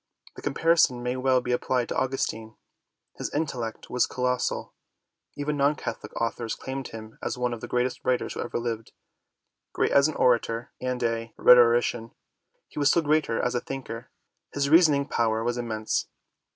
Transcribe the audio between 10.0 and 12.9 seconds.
an orator and a rhetorician, he was